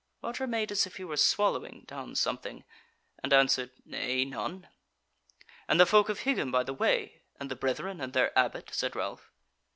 Roger 0.23 0.47
made 0.47 0.71
as 0.71 0.87
if 0.87 0.95
he 0.97 1.03
were 1.03 1.15
swallowing 1.15 1.83
down 1.85 2.15
something, 2.15 2.63
and 3.21 3.31
answered: 3.31 3.69
"Nay, 3.85 4.25
none." 4.25 4.67
"And 5.67 5.79
the 5.79 5.85
folk 5.85 6.09
of 6.09 6.21
Higham 6.21 6.51
by 6.51 6.63
the 6.63 6.73
Way, 6.73 7.21
and 7.39 7.51
the 7.51 7.55
Brethren 7.55 8.01
and 8.01 8.11
their 8.11 8.35
Abbot?" 8.35 8.69
said 8.73 8.95
Ralph. 8.95 9.31